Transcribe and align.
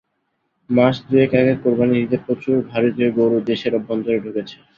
মাস 0.69 0.95
দুয়েক 1.05 1.31
আগে 1.41 1.53
কোরবানির 1.63 2.03
ঈদে 2.03 2.17
প্রচুর 2.25 2.55
ভারতীয় 2.71 3.09
গরু 3.17 3.37
দেশের 3.49 3.73
অভ্যন্তরে 3.79 4.17
ঢুকেছে। 4.25 4.57